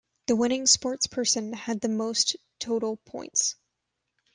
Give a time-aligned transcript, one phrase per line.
[0.25, 3.55] The winning sportsperson had the most total points.